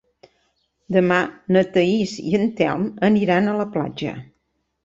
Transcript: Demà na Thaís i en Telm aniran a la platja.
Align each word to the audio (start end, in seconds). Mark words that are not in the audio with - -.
Demà 0.95 1.19
na 1.57 1.63
Thaís 1.75 2.15
i 2.31 2.35
en 2.39 2.49
Telm 2.63 2.89
aniran 3.11 3.51
a 3.51 3.57
la 3.63 3.71
platja. 3.77 4.19